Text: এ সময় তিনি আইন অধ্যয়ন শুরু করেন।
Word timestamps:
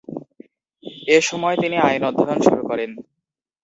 এ 1.07 1.27
সময় 1.29 1.55
তিনি 1.57 1.77
আইন 1.87 2.01
অধ্যয়ন 2.09 2.39
শুরু 2.47 2.61
করেন। 2.69 2.91